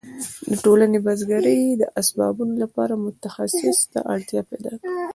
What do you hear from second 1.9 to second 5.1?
اسبابو لپاره متخصص ته اړتیا پیدا کړه.